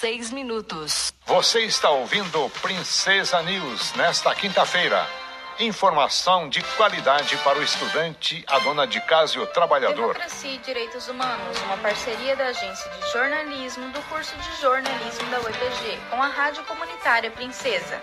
[0.00, 1.12] seis minutos.
[1.26, 5.06] Você está ouvindo Princesa News nesta quinta-feira.
[5.58, 10.14] Informação de qualidade para o estudante, a dona de casa e o trabalhador.
[10.14, 15.38] Democracia e Direitos Humanos, uma parceria da Agência de Jornalismo do curso de jornalismo da
[15.38, 18.00] UEPG com a Rádio Comunitária Princesa.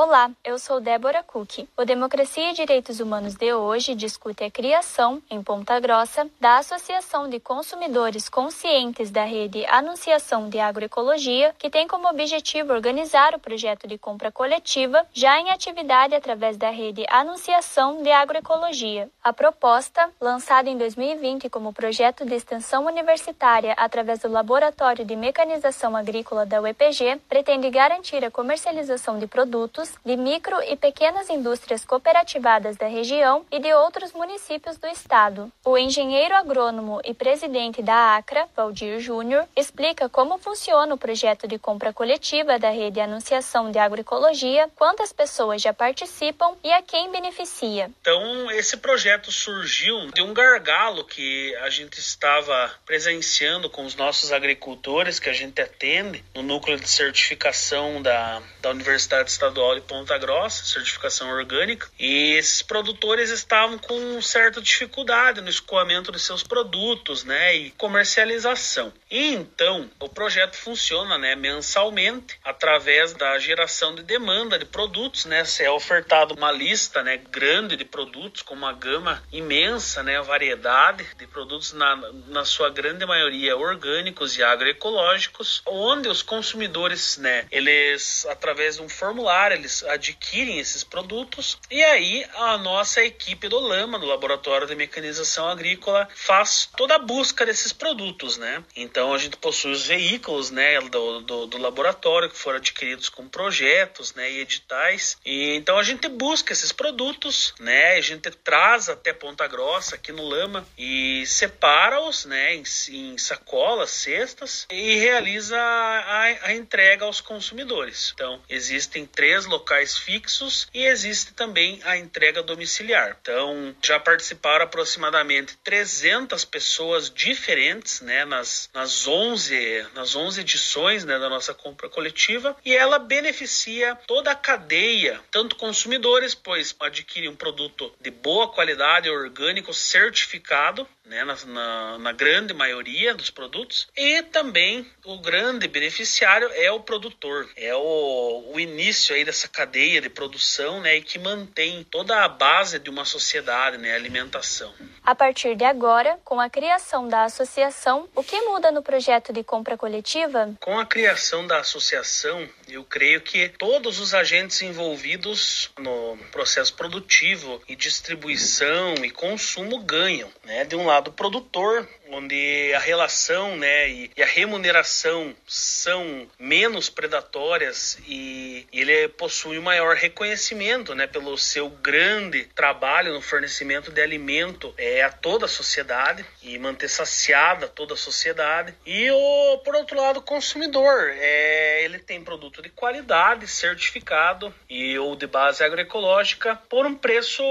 [0.00, 1.66] Olá, eu sou Débora Cook.
[1.76, 7.28] O Democracia e Direitos Humanos de hoje discute a criação, em Ponta Grossa, da Associação
[7.28, 13.88] de Consumidores Conscientes da Rede Anunciação de Agroecologia, que tem como objetivo organizar o projeto
[13.88, 19.10] de compra coletiva, já em atividade através da Rede Anunciação de Agroecologia.
[19.20, 25.96] A proposta, lançada em 2020 como projeto de extensão universitária através do Laboratório de Mecanização
[25.96, 32.76] Agrícola da UEPG, pretende garantir a comercialização de produtos de micro e pequenas indústrias cooperativadas
[32.76, 35.52] da região e de outros municípios do estado.
[35.64, 41.58] O engenheiro agrônomo e presidente da ACRA, Valdir Júnior, explica como funciona o projeto de
[41.58, 47.90] compra coletiva da rede Anunciação de Agroecologia, quantas pessoas já participam e a quem beneficia.
[48.00, 54.32] Então, esse projeto surgiu de um gargalo que a gente estava presenciando com os nossos
[54.32, 60.18] agricultores que a gente atende no núcleo de certificação da, da Universidade Estadual de Ponta
[60.18, 67.24] Grossa, certificação orgânica, e esses produtores estavam com certa dificuldade no escoamento de seus produtos,
[67.24, 68.92] né, e comercialização.
[69.10, 75.44] E então, o projeto funciona, né, mensalmente através da geração de demanda de produtos, né,
[75.44, 81.06] se é ofertado uma lista, né, grande de produtos com uma gama imensa, né, variedade
[81.16, 88.26] de produtos na, na sua grande maioria orgânicos e agroecológicos, onde os consumidores, né, eles
[88.26, 93.98] através de um formulário, eles adquirem esses produtos e aí a nossa equipe do Lama,
[93.98, 98.62] do Laboratório de Mecanização Agrícola, faz toda a busca desses produtos, né?
[98.74, 103.28] Então a gente possui os veículos, né, do, do, do laboratório que foram adquiridos com
[103.28, 105.16] projetos, né, e editais.
[105.24, 107.96] E então a gente busca esses produtos, né?
[107.96, 113.90] A gente traz até Ponta Grossa aqui no Lama e separa-os, né, em, em, sacolas,
[113.90, 118.12] cestas e realiza a, a entrega aos consumidores.
[118.14, 123.16] Então existem três locais fixos e existe também a entrega domiciliar.
[123.20, 131.18] Então, já participaram aproximadamente 300 pessoas diferentes, né, nas, nas 11 nas 11 edições, né,
[131.18, 137.36] da nossa compra coletiva, e ela beneficia toda a cadeia, tanto consumidores, pois adquirem um
[137.36, 143.88] produto de boa qualidade, orgânico, certificado, né, na, na, na, grande maioria dos produtos.
[143.96, 150.00] E também o grande beneficiário é o produtor, é o, o início aí dessa cadeia
[150.00, 154.72] de produção né, e que mantém toda a base de uma sociedade, né, a alimentação.
[155.04, 159.44] A partir de agora, com a criação da associação, o que muda no projeto de
[159.44, 160.54] compra coletiva?
[160.60, 167.60] Com a criação da associação, eu creio que todos os agentes envolvidos no processo produtivo
[167.68, 170.30] e distribuição e consumo ganham.
[170.44, 170.64] Né?
[170.64, 176.88] De um lado, o produtor, onde a relação né, e, e, a remuneração são menos
[176.88, 183.90] predatórias e, e ele possui um maior reconhecimento né, pelo seu grande trabalho no fornecimento
[183.90, 188.74] de alimento é, a toda a sociedade e manter saciada toda a sociedade.
[188.86, 194.98] E o, por outro lado, o consumidor, é, ele tem produto de qualidade, certificado e
[194.98, 197.42] ou de base agroecológica por um preço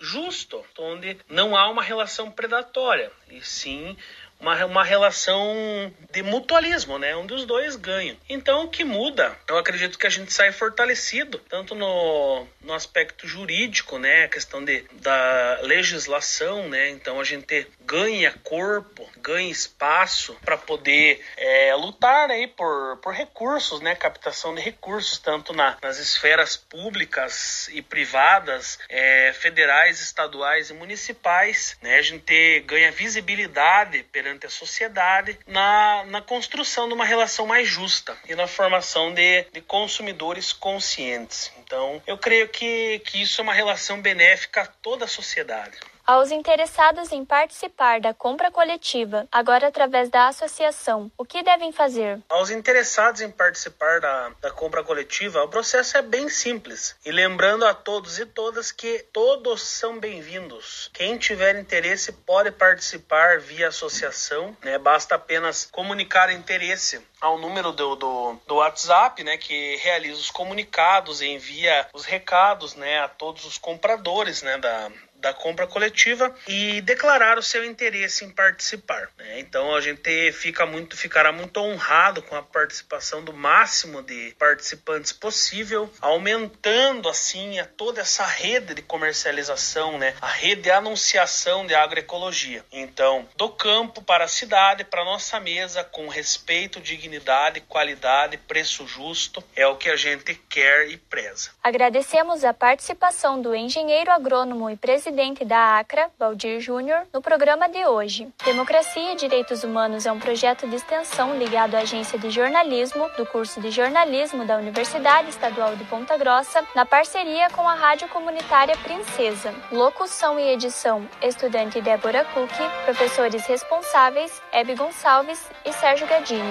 [0.00, 3.96] justo, onde não há uma relação predatória e sim
[4.40, 7.16] uma, uma relação de mutualismo, né?
[7.16, 8.16] Onde os dois ganham.
[8.28, 9.36] Então, o que muda?
[9.48, 14.24] Eu acredito que a gente sai fortalecido, tanto no, no aspecto jurídico, né?
[14.24, 16.90] A questão de, da legislação, né?
[16.90, 23.80] Então, a gente ganha corpo, ganha espaço para poder é, lutar aí por, por recursos,
[23.80, 23.96] né?
[23.96, 31.76] Captação de recursos, tanto na, nas esferas públicas e privadas, é, federais, estaduais e municipais,
[31.82, 31.96] né?
[31.96, 37.66] A gente ganha visibilidade perante perante a sociedade na, na construção de uma relação mais
[37.66, 41.50] justa e na formação de, de consumidores conscientes.
[41.58, 45.78] Então, eu creio que, que isso é uma relação benéfica a toda a sociedade.
[46.08, 52.18] Aos interessados em participar da compra coletiva, agora através da associação, o que devem fazer?
[52.30, 56.96] Aos interessados em participar da, da compra coletiva, o processo é bem simples.
[57.04, 60.90] E lembrando a todos e todas que todos são bem-vindos.
[60.94, 64.78] Quem tiver interesse pode participar via associação, né?
[64.78, 71.20] Basta apenas comunicar interesse ao número do, do, do, WhatsApp, né, que realiza os comunicados
[71.20, 75.97] e envia os recados, né, a todos os compradores, né, da, da compra coletiva
[76.46, 79.10] e declarar o seu interesse em participar.
[79.16, 79.40] Né?
[79.40, 85.12] Então a gente fica muito, ficará muito honrado com a participação do máximo de participantes
[85.12, 90.14] possível, aumentando assim a toda essa rede de comercialização, né?
[90.20, 92.64] a rede de anunciação de agroecologia.
[92.70, 99.42] Então, do campo para a cidade, para nossa mesa, com respeito, dignidade, qualidade, preço justo,
[99.56, 101.50] é o que a gente quer e preza.
[101.62, 107.86] Agradecemos a participação do engenheiro agrônomo e presidente da ACRA, Valdir Júnior, no programa de
[107.86, 108.28] hoje.
[108.44, 113.24] Democracia e Direitos Humanos é um projeto de extensão ligado à Agência de Jornalismo do
[113.24, 118.76] curso de jornalismo da Universidade Estadual de Ponta Grossa, na parceria com a Rádio Comunitária
[118.76, 119.54] Princesa.
[119.72, 122.52] Locução e edição: estudante Débora Cook,
[122.84, 126.50] professores responsáveis: Hebe Gonçalves e Sérgio Gadini.